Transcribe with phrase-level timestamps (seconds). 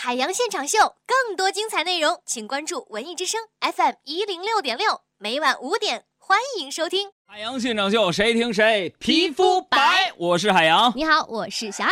[0.00, 7.08] 海洋现场秀，更多精彩内容，请关注文艺之声 FM 一零六点六，每晚五点，欢迎收听。
[7.26, 10.12] 海洋现场秀，谁听谁皮肤白。
[10.16, 10.92] 我是海洋。
[10.94, 11.90] 你好，我是小爱。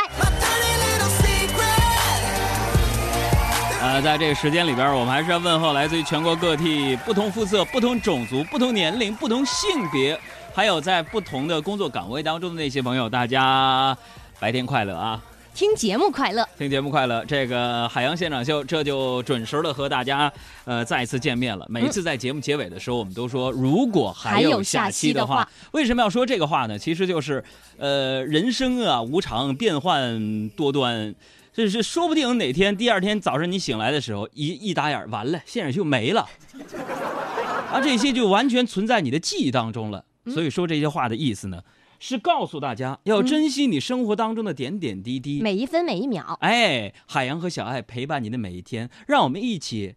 [3.83, 10.17] 呃，在这个时间里边，我们还是要问候来自于全国各地不同肤色、不同种族、不同年龄、不同性别，
[10.55, 13.99] 还有在不同的工作岗位当中的那些朋友，大家
[14.39, 15.21] 白天快乐啊！
[15.57, 17.25] 听节目快乐，听节目快乐。
[17.25, 20.31] 这个海洋现场秀这就准时的和大家
[20.67, 21.65] 呃再一次见面了。
[21.71, 26.79] 每一次在节目结尾的时候，我们都说如果还有下期的话，为什么要说这个话呢？
[26.79, 27.43] 其实就是
[27.79, 31.15] 呃人生啊无常，变幻多端，
[31.55, 36.29] 这是说不定哪天第二天早上你醒来的时候，一 一打眼完了，现场秀没了，
[37.73, 40.05] 啊这些就完全存在你的记忆当中了。
[40.27, 41.63] 所以说这些话的意思呢？
[41.99, 46.37] 是告诉大家要珍惜你生活当中的点点滴滴，每一分每一秒。
[46.41, 49.95] 哎，海洋和小爱陪伴你的每一天，让我们一起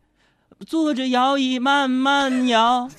[0.66, 2.90] 坐着摇椅慢慢摇。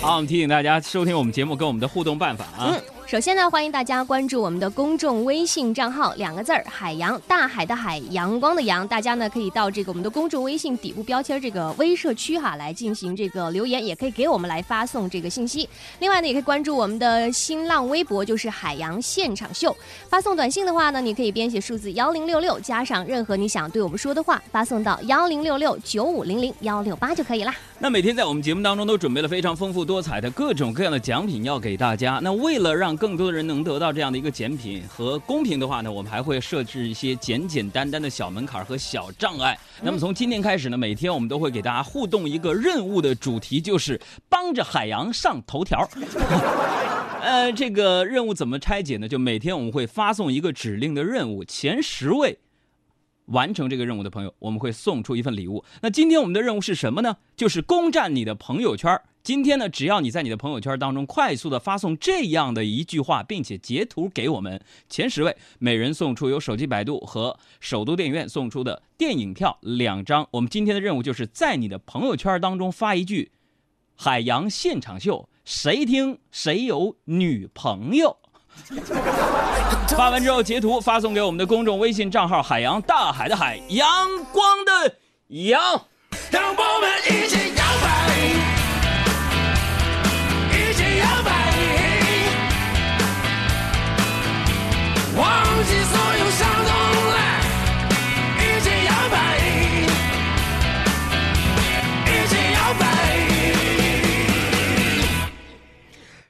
[0.00, 2.76] 好，我们提醒大家收听我们节目跟我们的互动办法啊。
[3.04, 8.88] 首先呢，欢迎大家关注我们的公众微信账号，两个字儿“海洋”，大海的海，阳光的阳。
[8.88, 15.68] 大家呢可以到这个我们的公众微信底部标签这个微社区哈来进行这个留言，也可以给我们来发送这个信息。
[15.98, 19.76] 另外呢，也可以关注我们的新浪微博，就是海洋现场秀。
[20.08, 27.54] 发送短信的话呢，你可以编写数字 幺零六六，加上任何你想对我们说的话，发送到幺零六六九五零零幺六八就可以啦。
[27.82, 32.20] 那每天在我们节目当中都准备了非常丰富多彩的各种各样的奖品要给大家。
[32.22, 39.58] 那为了让更多的人能得到这样的一个奖品和公平的话呢，我们还会设置一些简简单单的小门槛和小障碍。
[39.82, 45.84] 那么从今天开始呢，每天我们都会给大家互动一个任务的主题，就是帮着海洋上头条。
[47.20, 49.08] 呃，这个任务怎么拆解呢？
[49.08, 52.38] 就每天我们会发送一个指令的任务，前十位
[53.26, 55.64] 完成这个任务的朋友，我们会送出一份礼物。
[55.80, 57.16] 那今天我们的任务是什么呢？
[57.36, 59.00] 就是攻占你的朋友圈。
[59.22, 70.26] 今天呢，只要你在你的朋友圈当中快速的发送这样的一句话，并且截图给我们，前十位每人送出由手机百度和首都电影院送出的电影票两张。
[70.32, 73.30] 我们今天的任务就是在你的朋友圈当中发一句
[73.94, 78.16] “海洋现场秀”，谁听谁有女朋友。
[79.96, 83.86] 发完之后截图发送给我们的公众微信账号“海洋大海的海阳
[84.32, 84.96] 光的
[85.28, 85.60] 阳”。
[86.30, 88.02] 让我们一起摇摆。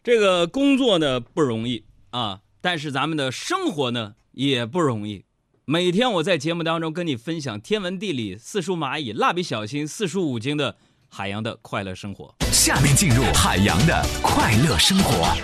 [0.05, 5.25] 这个工作呢不容易啊，但是咱们的生活呢也不容易。
[5.65, 10.77] 每天我在节目当中跟你分享天文地理、四书蚂蚁、蜡笔小新、四书五经的
[11.09, 12.35] 海洋的快乐生活。
[12.53, 15.37] 下面进入海洋的快乐生活。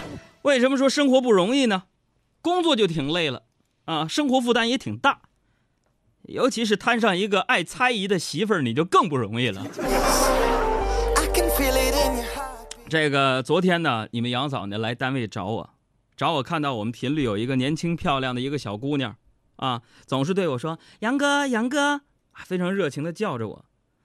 [0.43, 1.85] 为什么说生活不容易呢？
[2.41, 3.45] 工作就挺累了
[3.85, 5.23] 啊，生活负担也挺大，
[6.23, 9.67] 尤其是摊上一个爱猜疑的媳妇儿，你就更不容易了。
[12.89, 15.71] 这个昨天呢，你们杨嫂呢来单位找我，
[16.19, 19.17] 找我看到我们频率有一个年轻漂亮的一个小姑娘，
[19.55, 22.01] 啊，总是对我说“杨哥，杨哥”，
[22.45, 23.65] 非常热情的叫着我。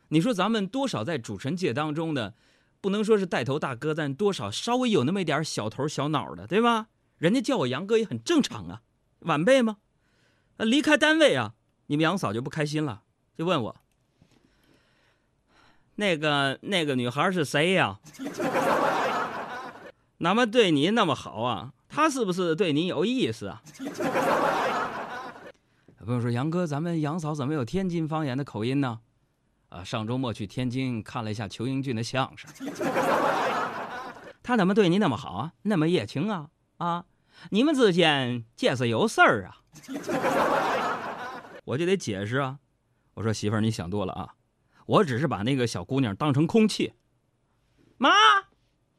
[0.09, 2.35] 你说咱们多少在主持人界当中呢，
[2.79, 6.85] 不能说是带头大哥，但多少稍微有那么一点小头小脑的，对吧？
[7.17, 8.83] 人家叫我杨哥也很正常啊，
[9.21, 9.77] 晚辈吗？
[10.57, 11.55] 离开单位啊，
[11.87, 13.01] 你们杨嫂就不开心了，
[13.35, 13.75] 就问我。
[15.95, 17.99] 那个那个女孩是谁呀？
[20.19, 21.73] 那么对你那么好啊？
[21.93, 23.61] 他是不是对你有意思啊？
[26.03, 28.99] 朋友说杨哥，咱们杨嫂怎么有天津方言的口音呢？
[29.69, 32.49] 啊，上周末去天津看了一下裘英俊的相声。
[34.41, 35.53] 他怎么对你那么好啊？
[35.61, 36.49] 那么热情啊？
[36.77, 37.05] 啊，
[37.51, 39.61] 你们之间这是有事儿啊？
[41.65, 42.57] 我就得解释啊。
[43.13, 44.33] 我说媳妇儿，你想多了啊。
[44.87, 46.93] 我只是把那个小姑娘当成空气，
[47.97, 48.09] 嘛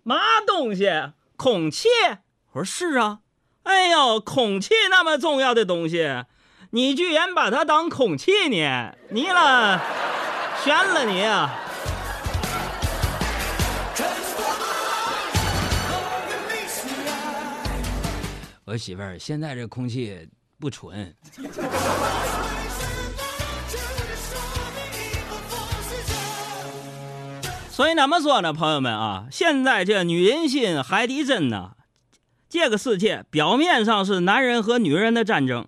[0.04, 0.16] 嘛
[0.46, 0.88] 东西？
[1.36, 1.88] 空气？
[2.54, 3.18] 我说是啊。
[3.64, 6.24] 哎呦，空气那么重要的东西，
[6.70, 8.94] 你居然把它当空气呢？
[9.10, 9.82] 你了，
[10.62, 11.58] 悬了你啊！
[18.66, 20.28] 我媳妇儿，现在这空气
[20.60, 21.12] 不纯。
[27.70, 31.72] 所以怎么说呢，朋友们啊，现在这女人心海底针呢，
[32.54, 35.66] 这个世界表面上是男人和女人的战争，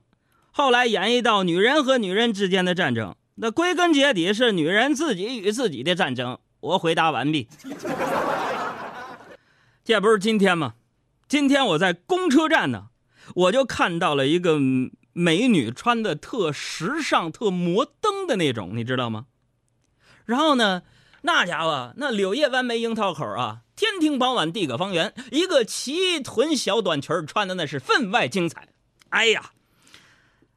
[0.52, 6.38] 后来演绎到女人和女人之间的战争，那归根结底是女人自己与自己的战争。
[6.60, 7.48] 我回答完毕。
[9.82, 10.74] 这不是今天吗？
[11.26, 12.84] 今天我在公车站呢，
[13.34, 14.60] 我就看到了一个
[15.12, 19.26] 美女穿的特时尚、特摩登的那种，你知道吗？
[20.24, 20.82] 然后呢，
[21.26, 28.68] 那家伙那柳叶弯眉樱桃口啊，天庭饱满地阁方圆，一个齐臀小短裙穿的那是分外精彩。
[29.08, 29.50] 哎呀！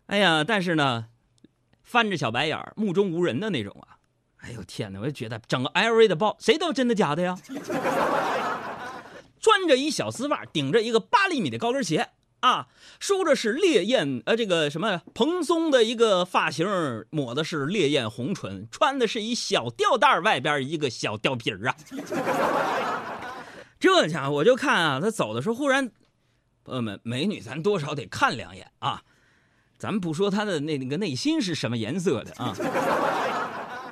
[0.06, 1.08] 哎呀，但是呢，
[1.82, 3.98] 翻着小白眼儿、目中无人的那种啊！
[4.42, 7.36] 哎呦天哪，我就觉得整个 LV 的包，谁都真的假的呀？
[9.42, 12.10] 穿着一小丝袜，顶着一个八厘米的高跟鞋
[12.42, 12.68] 啊，
[13.00, 16.66] 梳着是烈焰呃这个什么蓬松的一个发型，
[17.10, 21.76] 抹的是烈焰红唇，穿的是一小吊带外边一个小吊皮儿啊。
[23.80, 25.92] 这家伙我就看啊，他走的时候忽然，
[26.64, 29.04] 朋友们，美女咱多少得看两眼啊。
[29.78, 32.54] 咱们不说他的那那个内心是什么颜色的啊，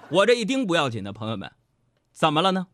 [0.10, 1.50] 我这一盯不要紧的，朋友们，
[2.12, 2.68] 怎么了呢？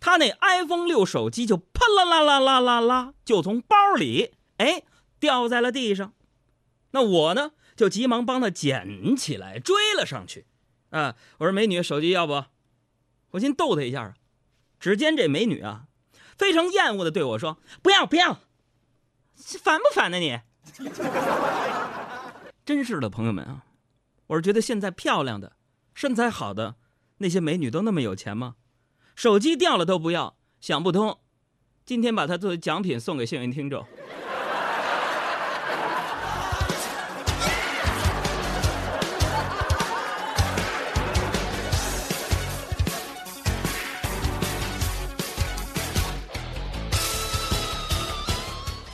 [0.00, 4.82] 他那 iPhone 六手机就啪啦啦啦啦啦啦，就从包里哎
[5.18, 6.12] 掉在了地上。
[6.92, 10.46] 那我呢，就急忙帮他捡起来，追了上去。
[10.90, 12.44] 啊，我说美女，手机要不？
[13.32, 14.14] 我先逗他一下啊。
[14.80, 15.86] 只见这美女啊，
[16.36, 18.40] 非常厌恶的对我说：“不要不要，
[19.36, 20.40] 烦不烦呢你？”
[22.64, 23.64] 真是的，朋友们啊，
[24.28, 25.56] 我是觉得现在漂亮的、
[25.94, 26.76] 身材好的
[27.18, 28.56] 那些美女都那么有钱吗？
[29.14, 31.18] 手机掉了都不要，想不通。
[31.84, 33.84] 今天把它作为奖品送给幸运听众。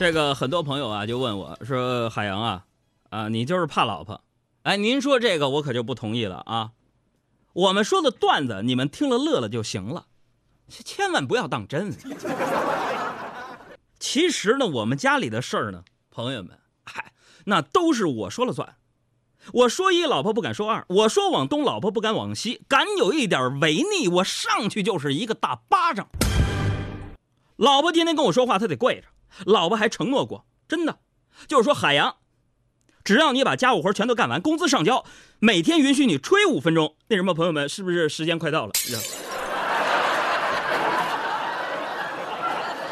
[0.05, 2.65] 这个很多朋友啊就问我说：“海洋啊。”
[3.09, 4.21] 啊，你就是怕老婆，
[4.61, 6.73] 哎，您说这个我可就不同意了啊！
[7.53, 10.05] 我们说的段子，你们听了乐了就行了，
[10.69, 11.91] 千万不要当真。
[13.97, 17.11] 其实呢，我们家里的事儿呢，朋友们，嗨，
[17.45, 18.75] 那都是我说了算。
[19.53, 22.61] 我说一，老婆不敢说二；我说往东，老婆不敢往西。
[22.67, 26.07] 敢有一点违逆，我上去就是一个大巴掌。
[27.55, 29.07] 老婆天天跟我说话，她得跪着。
[29.43, 30.99] 老婆还承诺过，真的，
[31.47, 32.15] 就是说海洋。
[33.03, 35.05] 只要你把家务活全都干完，工资上交，
[35.39, 36.95] 每天允许你吹五分钟。
[37.09, 38.71] 那什么，朋友们，是不是时间快到了？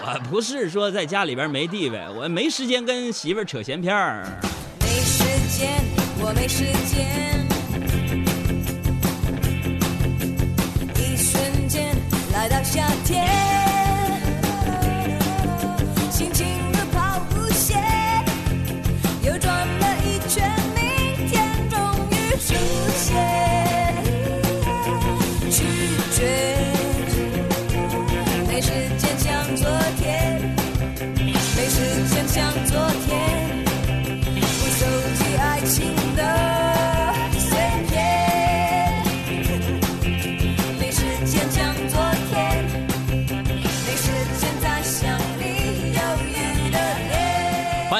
[0.03, 4.23] 我， 不是说在家里边没地位，我没时间跟媳妇扯闲篇儿。
[4.81, 5.23] 没时
[5.57, 5.83] 间，
[6.19, 7.52] 我没时间。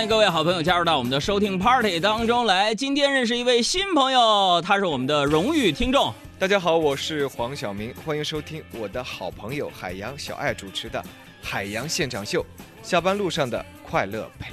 [0.05, 2.75] 各位好朋友加入到我们的收听 party 当中来。
[2.75, 6.13] 今天认识一位新朋友，他是我们的荣誉听众。
[6.37, 10.99] 大家好，我是黄晓明，欢迎收听我的好朋友海洋小爱主持的
[11.41, 12.41] 《海洋现场秀》，
[12.83, 14.51] 下班路上的快乐陪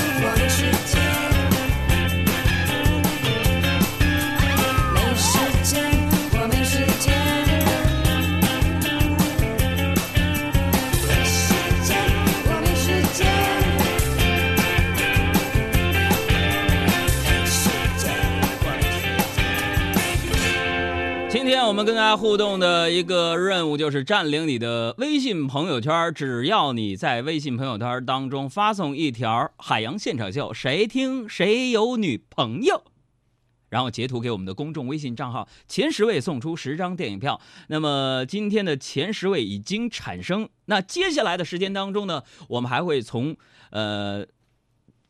[21.76, 26.10] 我们跟大家互动的一个任务就是占领你的微信朋友圈。
[26.14, 32.82] 只要你在微信朋友圈当中发送一条“海洋现场秀”，谁听谁有女朋友，
[33.68, 37.38] 然后截图给我们的公众微信账号，前十位送出十张电影票。
[37.68, 43.36] 那么今天的前十位已经产生，那接下来的时间当中呢，我们还会从
[43.68, 44.26] 呃。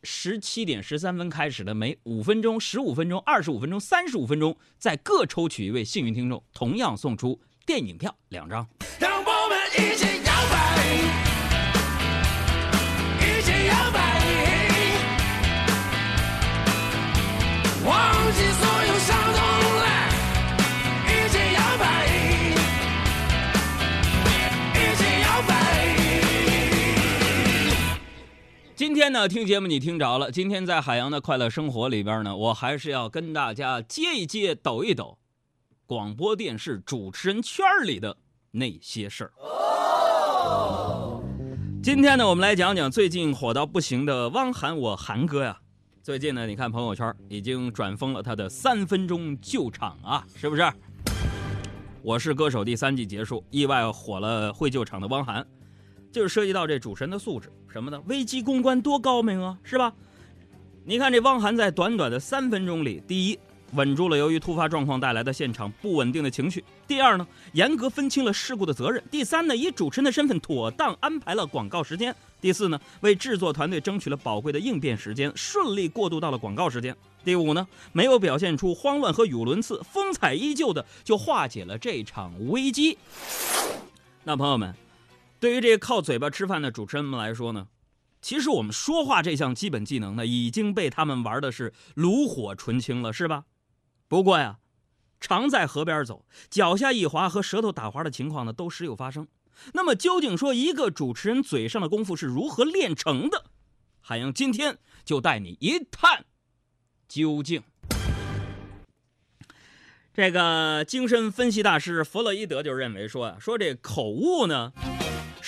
[0.08, 8.64] 十七点十三分开始的，每五分钟、十五分钟、二十五分钟、三十五分钟，再各抽取一位幸运听众，同样送出电影票两张。
[9.00, 10.86] 让我们一起摇摆，
[13.18, 13.98] 一起摇摆，
[17.84, 19.15] 忘记所有伤
[28.76, 29.11] 今天。
[29.11, 30.30] 呢，听节目你听着了。
[30.30, 35.16] 今天在海洋的快乐生活里边呢，我还是要跟大家接一接、抖一抖
[35.87, 38.18] 广播电视主持人圈里的
[38.50, 39.33] 那些事儿。
[41.83, 45.59] 今天呢，我们来讲讲最近火到不行的汪涵，我涵哥呀。
[46.02, 50.71] 最近呢，你看朋友圈已经转疯了他的三分钟救场啊，是不是？
[52.02, 55.47] 我是歌手第三季结束，意外火了会救场的汪涵，
[56.16, 58.02] 就是涉及到这主持人的素质，什么呢？
[58.06, 59.92] 危机公关多高明啊，是吧？
[60.82, 63.38] 你看这汪涵在短短的三分钟里，第一，
[63.75, 76.94] 稳住了由于突发状况带来的现场不稳定的情绪；第二呢，严格分清了事故的责任；第三呢，以主持人的身份妥当安排了广告时间；第四呢，为制作团队争取了宝贵的应变时间，顺利过渡到了广告时间；
[77.26, 82.96] 第五呢，没有表现出慌乱和语无伦次，风采依旧的就化解了这场危机。
[84.25, 84.75] 那朋友们，
[85.46, 87.68] 对于这个靠嘴巴吃饭的主持人们来说呢，
[88.20, 93.44] 其实我们说话这项基本技能呢，已经被他们玩的是炉火纯青了，是吧？
[94.08, 94.58] 不过呀，
[95.20, 99.28] 常在河边走，脚下一滑和舌头打滑的情况呢，都时有发生。
[99.74, 103.44] 那么，究竟说一个主持人嘴上的功夫是如何练成的？
[104.00, 106.24] 海洋今天就带你一探
[107.06, 107.62] 究竟。
[110.12, 114.72] 这个精神分析大师弗洛伊德就认为说啊，说这口误呢，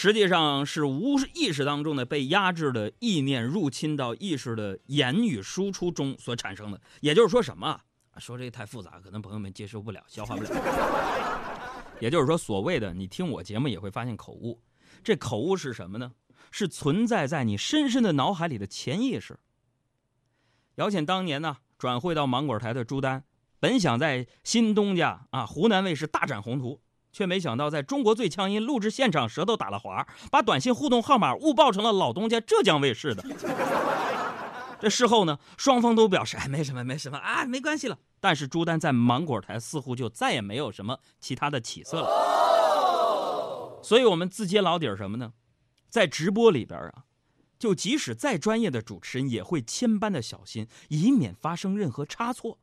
[0.01, 6.81] 实际上是无意识当中的被压制的意念入侵到意识的言语输出中所产生的。
[7.01, 7.81] 也就是说什么？
[8.19, 10.51] 说这太复杂，可能朋友们接受不了，消化不了。
[11.99, 14.63] 也就是说，所谓的你听我节目也会发现口误，
[15.03, 16.13] 这口误是什么呢？
[16.53, 19.41] 是存在在你深深的脑海里的潜意识。
[20.77, 23.25] 姚谦当年呢转会到芒果台的朱丹，
[23.59, 26.81] 本想在新东家啊湖南卫视大展宏图，
[27.13, 33.25] 却没想到在中国最强音录制现场舌头打了滑，把短信互动号码误报成了老东家浙江卫视的。
[34.81, 37.99] 这事后呢，双方都表示哎没什么没什么啊没关系了。
[38.21, 43.81] 但是朱丹在芒果台似乎就再也没有什么其他的起色了。
[43.83, 45.33] 所以我们自揭老底儿什么呢？
[45.89, 47.05] 在直播里边啊，
[47.59, 52.59] 就即使再专业的主持人也会千般的小心，以免发生任何差错。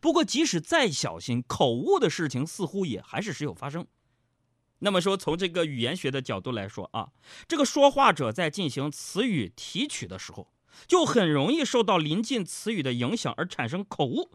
[0.00, 3.86] 不过即使再小心，口误的事情似乎也还是时有发生。
[4.78, 7.10] 那么说，从这个语言学的角度来说啊，
[7.46, 10.48] 这个说话者在进行词语提取的时候，
[10.86, 14.32] 就很容易受到临近词语的影响而产生口误，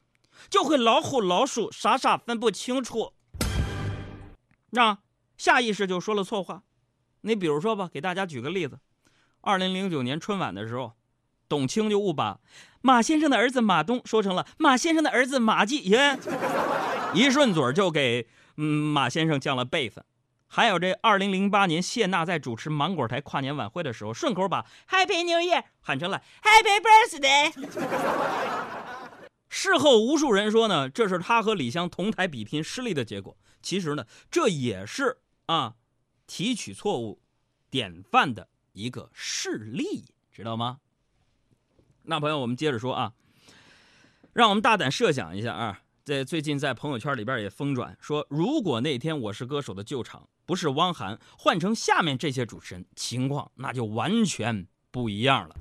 [0.49, 3.13] 就会老虎老鼠傻傻分不清楚，
[4.69, 4.99] 那
[5.37, 6.63] 下意识就说了错话。
[7.21, 8.79] 你比如说吧，给大家举个例子，
[9.41, 10.93] 二零零九年春晚的时候，
[11.47, 12.39] 董卿就误把
[12.81, 16.17] 马先生的儿子马东说成了马先生的儿子马季，耶，
[17.13, 18.27] 一顺嘴就给
[18.57, 20.03] 嗯马先生降了辈分。
[20.47, 27.51] 还有这二零零八年谢娜在主持芒果台跨年晚会的时候，顺口把 Happy New Year 喊成了 Happy Birthday。
[29.49, 33.37] 事后无数人说呢，这是他和李湘同台比拼失利的结果。
[33.61, 35.75] 其实呢，这也是啊。
[36.29, 37.21] 提取错误
[37.69, 40.79] 典范的一个事例，知道吗？
[42.09, 43.11] 那朋友，我们接着说啊，
[44.31, 55.55] 让我们大胆设想一下啊，在最近在朋友圈里边也疯转说，如果那天我是歌手的救场不是汪涵，换成下面这些主持人，情况那就完全不一样了。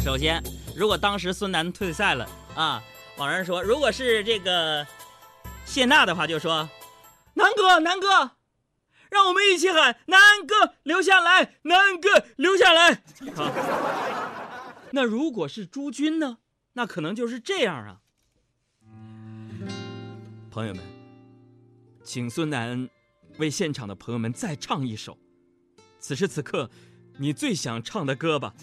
[0.00, 0.42] 首先，
[0.76, 2.82] 如果当时孙楠退赛了啊，
[3.16, 4.86] 网上说，如果是这个
[5.64, 6.68] 谢娜的话，就说
[7.32, 8.37] 南哥，南哥。
[9.10, 13.02] 让我们一起喊“南哥留下来，南哥留下来”。
[13.34, 13.52] 好，
[14.92, 16.38] 那如果是朱军呢？
[16.74, 18.00] 那可能就是这样啊。
[20.50, 20.82] 朋友们，
[22.04, 22.88] 请孙楠
[23.38, 25.18] 为现场的朋友们再唱一首
[25.98, 26.70] 此时此刻
[27.18, 28.54] 你最想唱的歌吧。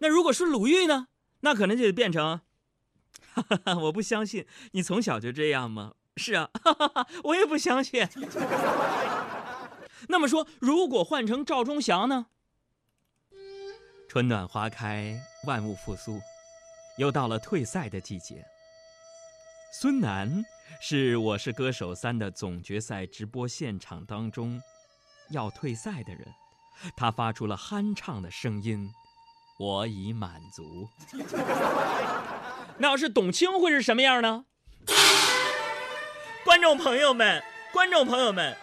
[0.00, 1.08] 那如果是鲁豫呢？
[1.40, 2.40] 那可能就得变成，
[3.32, 5.94] 哈哈，我不相信你从小就这样吗？
[6.16, 6.50] 是啊，
[7.24, 8.06] 我也不相信。
[10.08, 12.26] 那么说，如果换成赵忠祥呢？
[14.08, 16.20] 春暖花开，万物复苏，
[16.98, 18.44] 又到了退赛的季节。
[19.72, 20.44] 孙楠
[20.80, 24.60] 是《我是歌手三》的总决赛直播现场当中
[25.30, 26.26] 要退赛的人，
[26.96, 28.90] 他发出了酣畅的声音
[29.60, 30.88] ：“我已满足。
[32.78, 34.46] ”那要是董卿会是什么样呢？
[36.50, 37.40] 观众朋友们，
[37.72, 38.56] 观众朋友们，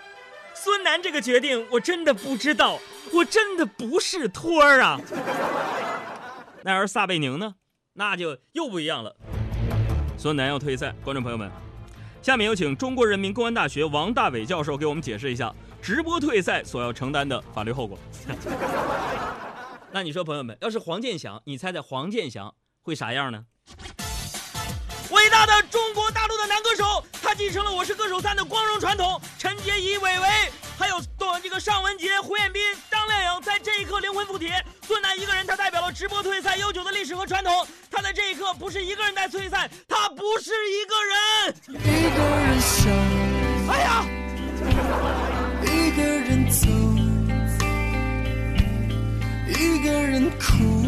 [0.54, 2.78] 孙楠这个决定我真的不知道，
[3.14, 5.00] 我真的不是托儿啊。
[6.64, 7.56] 那要是撒贝宁呢？
[7.94, 9.16] 那就又不一样了。
[10.18, 11.50] 孙楠要退赛，观众朋友们，
[12.22, 17.98] 下面有请中国人民公安大学王大伟教授给我们解释一下直播退赛所要承担的法律后果。
[19.94, 23.46] 那你说，朋友们，要是黄健翔，你猜猜黄健翔会啥样呢？
[25.10, 29.20] 伟大的中国大陆的男歌手，他继承了《我是歌手三》的光荣传统。
[29.38, 30.28] 陈洁仪、韦唯，
[30.78, 32.62] 还有董这个尚雯婕、胡彦斌、
[32.92, 34.52] 张靓颖，在这一刻灵魂附体。
[34.86, 37.66] 孙楠一个人，他代表了直播退赛悠久的历史和传统。
[37.90, 41.56] 他在这一刻不是一个人在退赛，他不是一个人。
[41.70, 42.92] 一个人想，
[43.70, 44.06] 哎呀，
[45.64, 46.68] 一个人走，
[49.48, 50.84] 一个人哭，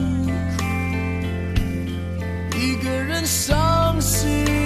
[2.58, 3.79] 一个人伤
[4.20, 4.59] 心。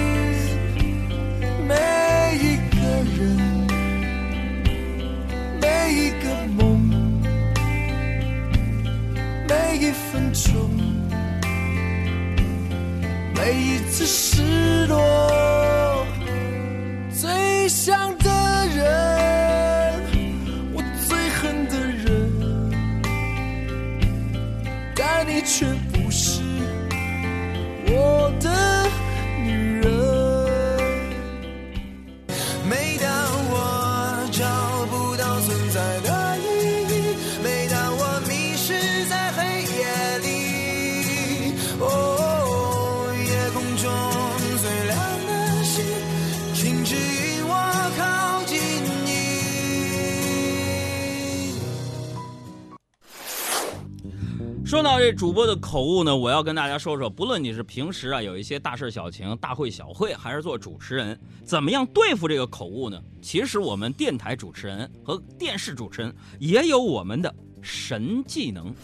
[54.74, 63.00] 说到这主播的口误呢，我要跟大家说说，不论你是平时啊有一些大事小情、大会小会，还是做主持人，怎么样对付这个口误呢？
[63.22, 68.74] 其实我们电台主持人和电视主持人也有我们的神技能，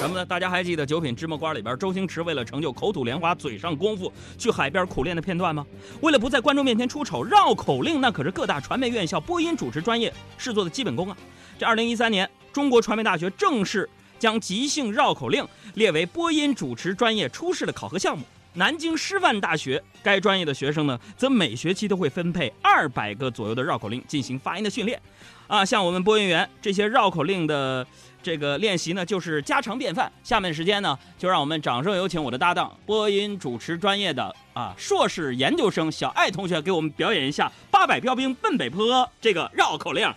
[0.00, 0.26] 什么呢？
[0.26, 5.64] 大家还记得《九品芝麻官》里边周星驰为了成就口吐莲花、嘴上功夫，去海边苦练的片段吗？
[6.00, 11.16] 为了不在观众面前出丑，绕口令那可是各大传媒院校播音主持专业试做的基本功啊！
[11.56, 18.24] 这二零一三年，中国传媒大学正式将即兴绕口令列为播音主持专业初试的考核项目。
[18.54, 25.00] 南京师范大学该专业的学生呢，则每学期都会分配二百个左右的绕口令进行发音的训练。
[25.46, 27.86] 啊，像我们播音员这些绕口令的
[28.22, 30.10] 这个练习呢，就是家常便饭。
[30.24, 40.12] 下面时间呢，就让我们掌声有请我的搭档，播音主持专业的啊硕士研究生小艾同学，给我们表演一下“八百标兵奔北坡”这个绕口令。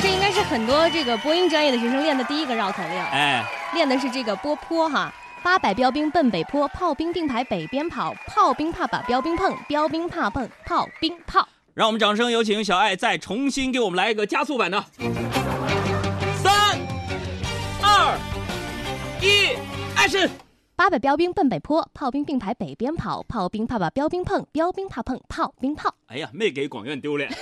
[0.00, 5.12] 这应该是很多这个播音专业的学生练的第一个绕口令，哎，练的是这个波坡哈。
[5.42, 11.48] 八百标兵奔北坡，炮兵并排北边跑，炮兵怕把标兵碰，标兵怕碰炮兵炮。
[11.74, 14.84] 让我们掌声有请小爱再重新给我们来一个加速版的。
[16.42, 16.78] 三、
[17.82, 18.18] 二、
[19.20, 19.56] 一
[19.96, 20.28] ，Action！
[20.76, 25.92] 八百标兵奔北坡，炮兵并排北边跑，炮兵怕把标兵碰，标兵怕碰炮兵炮。
[26.06, 27.30] 哎呀，没给广院丢脸。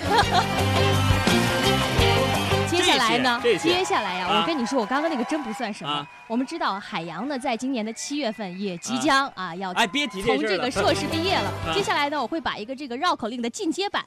[2.68, 3.40] 接下来呢？
[3.60, 5.90] 接下来呀、啊我跟你说，我刚刚那个真不算什么。
[5.90, 10.40] 啊我们知道海洋呢，在今年的七月份也即将啊要哎，别提这从。
[10.46, 11.48] 这个硕士毕业了。
[11.68, 14.04] 啊接下来呢，我会把一个这个绕口令的进阶版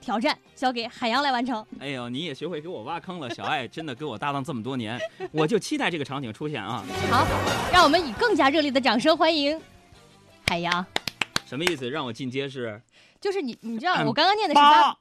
[0.00, 1.64] 挑战交给海洋来完成。
[1.78, 5.00] 哎呦，你也学会给我挖坑了，小爱真的跟我搭档这么多年，
[5.32, 6.84] 我就期待这个场景出现啊！
[7.10, 7.26] 好，
[7.72, 9.58] 让我们以更加热烈的掌声欢迎
[10.46, 10.84] 海洋。
[11.46, 11.88] 什么意思？
[11.88, 12.80] 让我进阶是
[13.20, 14.96] 就是你，你知道嗯我刚刚念的是八，八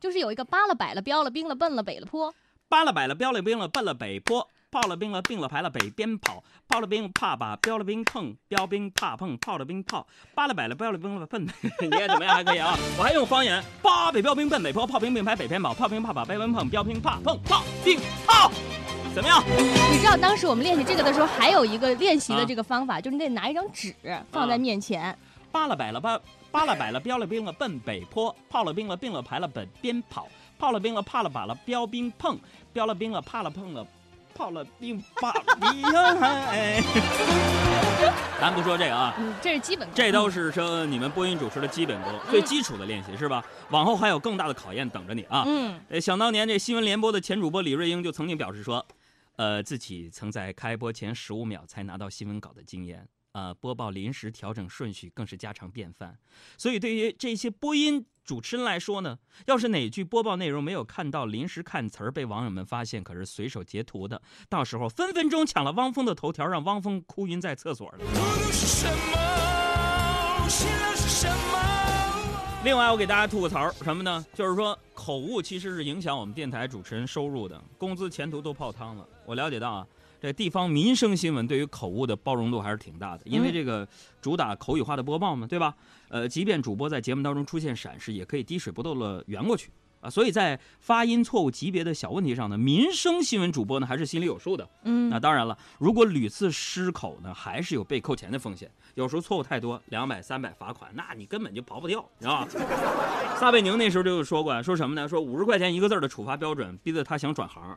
[0.00, 2.32] 就是有一个扒了、摆了、标了、兵了、奔了、北了坡。
[2.68, 11.46] 扒了摆了标了兵了奔了北坡，炮了兵了并了排了北边跑，炮了兵怕把标了兵碰，标兵怕碰炮了兵炮，扒了摆了标了兵了奔，
[11.80, 12.34] 你看怎么样？
[12.36, 12.76] 还可以啊！
[12.98, 18.52] 我还用方言，八北标兵奔北坡，炮兵并排北边跑，炮兵怕把标兵碰，标兵怕碰炮兵炮，
[19.14, 19.42] 怎么样？
[19.90, 23.94] 你知道当时我们练习这个的时候，还有一个练习啊的这个方法，就是你得拿一张纸
[24.30, 25.16] 放在面前。
[25.50, 32.38] 扒了摆了扒扒了摆了标了兵了奔北坡，炮了兵了并了排了北边跑，炮了兵了怕了把了标兵碰，
[32.72, 33.86] 标了兵了怕了碰了。
[34.34, 35.82] 炮了兵把兵
[36.52, 36.80] 哎，
[38.40, 39.92] 咱不说这个啊，嗯，这是基本功。
[39.96, 43.44] 这都是说你们播音主持的基本功，最基础的练习是吧？
[43.70, 45.42] 往后还有更大的考验等着你啊！
[45.44, 48.86] 嗯，呃，想当年这新闻联播的前主播李瑞英就曾经表示说，
[49.34, 56.18] 呃，自己曾在开播前十五秒才拿到新闻稿的经验，呃，播报临时调整顺序更是家常便饭。
[56.56, 67.98] 所以对于这些播音主持人来说呢，要是哪句播报内容没有看到，临时看词儿被网友们发现，可是随手截图的，到时候分分钟抢了汪峰的头条，让汪峰哭晕在厕所了。
[68.50, 70.48] 是什么？
[70.48, 71.58] 是什么？
[72.64, 74.26] 另外，我给大家吐个槽，什么呢？
[74.34, 79.08] 就是说口误其实是影响我们电台主持人收入的，工资前途都泡汤了。
[79.24, 79.86] 我了解到啊，
[80.20, 83.86] 这地方民生新闻对于口误的包容度还是挺大的，因为这个
[84.20, 85.74] 主打口语化的播报嘛，对吧？
[86.08, 89.70] 呃，即便主播在节目当中出现闪失，也可以滴水不漏的圆过去。
[90.00, 94.68] 啊，所以在发音错误级别的小问题上呢，民生新闻主播呢还是心里有数的。
[94.84, 98.70] 嗯那当然了，如果屡次失口呢，还是有被扣钱的风险。
[98.94, 102.48] 有时候错误太多，两百、三百罚款，那你根本就跑不掉，你知道吧？
[103.40, 105.08] 撒贝宁那时候就说过，说什么呢？
[105.08, 107.76] 说五十块钱一个字的处罚标准，逼得他想转行。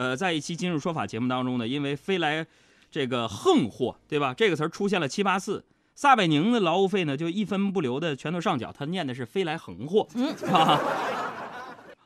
[0.00, 2.46] 呃，在一期《今日说法》节目当中呢，因为飞来
[2.90, 4.32] 这个横祸，对吧？
[4.32, 5.62] 这个词儿出现了七八次，
[5.94, 10.80] 撒贝宁的劳务费呢就一分不留的全都上缴，他念的是飞来横祸，嗯 啊。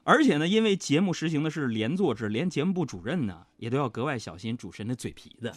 [0.02, 5.52] 而且呢，因为节目实行的是连坐制，连节目部主任呢也都要格外小心主持人的嘴皮子。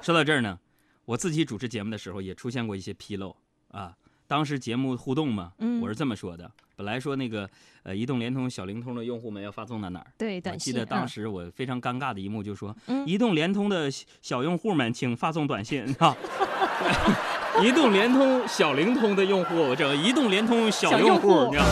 [0.00, 0.58] 说到这儿呢，
[1.04, 3.36] 我自己主持节目的时候也出现过一些纰漏
[3.68, 3.94] 啊。
[4.32, 7.46] 当时节目互动嘛，嗯我是这么说的：本来说那个
[7.82, 10.06] 呃，移动、联通、小灵通的用户们要发送到哪儿？
[10.16, 10.72] 对，我短信。
[10.72, 16.16] 记得当嗯时我非常尴尬的一幕，就说：嗯移动、联通的小小用户们，请发送短信啊。
[17.62, 21.64] 移动、联通、小灵通的用户，我这移动、联通小小用户你知道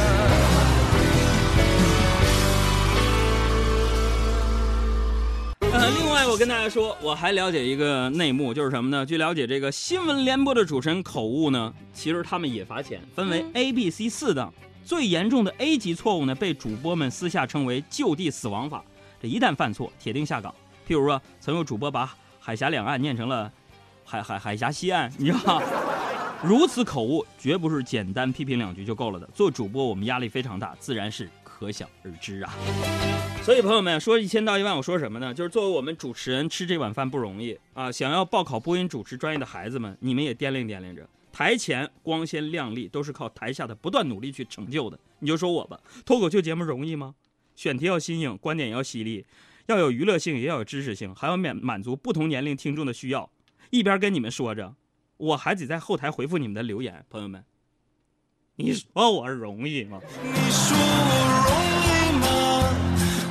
[6.40, 9.04] 跟大家说，我还了解一个内幕，就是什么呢？
[9.04, 14.50] 据了解，这个新闻联播的主持人口误呢，其实他们也罚钱，分为嗯 A、B、C 四档。
[14.82, 18.82] 最严重的 A 级错误呢，被主播们私下称为“就地死亡法”。
[19.20, 20.50] 这一旦犯错，铁定下岗。
[20.88, 23.52] 譬如说，曾有主播把海峡两岸念成了
[24.02, 25.66] 海海海峡西岸，你知道吗？
[26.42, 29.28] 如此口误，绝不是简单批评两句就够了的。
[29.34, 32.54] 做主播，我们压力非常大，自然是可想而知啊。
[33.50, 35.34] 所以朋友们说一千道一万，我说什么呢？
[35.34, 37.90] 就是作为我们主持人吃这碗饭不容易啊！
[37.90, 44.96] 想要报考播音主持专业的孩子们，你们也掂量掂量着，台前光鲜亮丽都是靠台下的不断努力去成就的。
[45.18, 47.16] 你就说我吧，脱口秀节目容易吗？
[47.56, 49.26] 选题要新颖，观点要犀利，
[49.66, 53.28] 要有娱乐性，也要有知识性，还要满满足不同年龄听众的需要。
[53.70, 54.76] 一边跟你们说着，
[55.16, 57.44] 我还得在后台回复你们的留言，朋友们，
[58.54, 60.00] 你说我容易吗？
[60.22, 61.39] 你说我容易吗？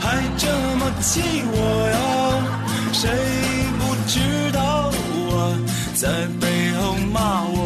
[0.10, 0.48] 还这
[0.80, 1.22] 么气
[1.54, 1.56] 我
[1.94, 1.98] 呀？
[2.92, 3.04] 谁
[3.78, 4.18] 不知
[4.52, 4.60] 道
[5.30, 5.32] 我，
[5.94, 6.04] 在
[6.42, 6.44] 背
[6.80, 6.82] 后
[7.14, 7.59] 骂我？